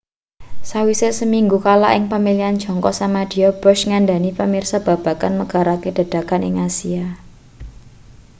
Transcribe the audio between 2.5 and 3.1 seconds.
jangka